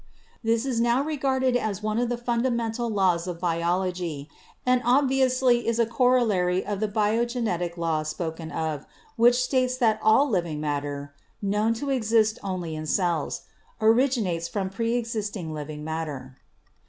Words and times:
This 0.43 0.65
is 0.65 0.81
now 0.81 1.03
regarded 1.03 1.55
as 1.55 1.83
one 1.83 1.99
of 1.99 2.09
the 2.09 2.17
fundamental 2.17 2.89
laws 2.89 3.27
of 3.27 3.39
biology 3.39 4.27
and 4.65 4.81
obviously 4.83 5.67
is 5.67 5.77
a 5.77 5.85
corollary 5.85 6.65
of 6.65 6.79
the 6.79 6.87
biogenetic 6.87 7.77
law 7.77 8.01
spoken 8.01 8.49
of 8.49 8.87
which 9.15 9.35
states 9.43 9.77
that 9.77 9.99
all 10.01 10.27
living 10.27 10.59
matter 10.59 11.13
(known 11.39 11.75
to 11.75 11.91
exist 11.91 12.39
only 12.41 12.75
in 12.75 12.87
cells) 12.87 13.43
origi 13.79 14.23
nates 14.23 14.49
from 14.49 14.71
preexisting 14.71 15.53
living 15.53 15.83
matter. 15.83 16.35